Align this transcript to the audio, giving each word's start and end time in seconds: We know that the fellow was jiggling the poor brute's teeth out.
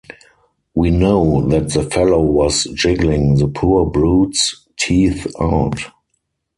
We 0.73 0.89
know 0.89 1.47
that 1.49 1.73
the 1.73 1.83
fellow 1.83 2.23
was 2.23 2.63
jiggling 2.73 3.37
the 3.37 3.47
poor 3.47 3.85
brute's 3.85 4.65
teeth 4.75 5.27
out. 5.39 5.79